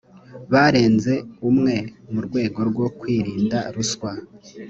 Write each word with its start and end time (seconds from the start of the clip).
barenze 0.51 1.13
umwe 1.49 1.75
mu 2.11 2.19
rwego 2.27 2.59
rwo 2.69 2.87
kwirinda 2.99 3.59
ruswa 3.75 4.11